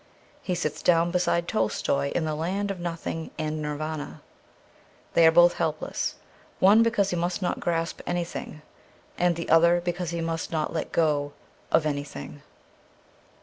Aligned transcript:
He 0.41 0.55
sits 0.55 0.81
down 0.81 1.11
beside 1.11 1.47
Tolstoy 1.47 2.09
in 2.15 2.25
the 2.25 2.33
land 2.33 2.71
of 2.71 2.79
nothing 2.79 3.29
and 3.37 3.61
Nirvana. 3.61 4.23
They 5.13 5.27
are 5.27 5.31
both 5.31 5.53
helpless— 5.53 6.15
one 6.59 6.81
because 6.81 7.11
he 7.11 7.15
must 7.15 7.43
not 7.43 7.59
grasp 7.59 8.01
anything, 8.07 8.63
and 9.19 9.35
the 9.35 9.47
other 9.49 9.79
because 9.79 10.09
he 10.09 10.19
must 10.19 10.51
not 10.51 10.73
let 10.73 10.91
go 10.91 11.33
of 11.71 11.83
an3rthing. 11.83 12.39